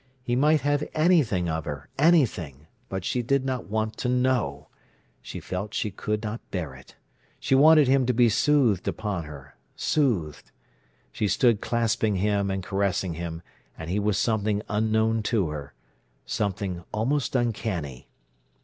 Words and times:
He 0.23 0.35
might 0.35 0.61
have 0.61 0.83
anything 0.95 1.47
of 1.47 1.65
her—anything; 1.65 2.65
but 2.89 3.05
she 3.05 3.21
did 3.21 3.45
not 3.45 3.67
want 3.69 3.97
to 3.97 4.09
know. 4.09 4.67
She 5.21 5.39
felt 5.39 5.75
she 5.75 5.91
could 5.91 6.23
not 6.23 6.41
bear 6.49 6.73
it. 6.73 6.95
She 7.39 7.53
wanted 7.53 7.87
him 7.87 8.07
to 8.07 8.11
be 8.13 8.27
soothed 8.27 8.87
upon 8.87 9.25
her—soothed. 9.25 10.49
She 11.11 11.27
stood 11.27 11.61
clasping 11.61 12.15
him 12.15 12.49
and 12.49 12.63
caressing 12.63 13.13
him, 13.13 13.43
and 13.77 13.91
he 13.91 13.99
was 13.99 14.17
something 14.17 14.63
unknown 14.69 15.21
to 15.21 15.49
her—something 15.49 16.83
almost 16.91 17.35
uncanny. 17.35 18.07